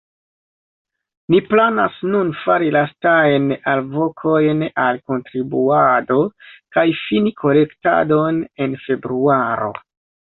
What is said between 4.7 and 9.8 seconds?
al kontribuado kaj fini kolektadon en februaro.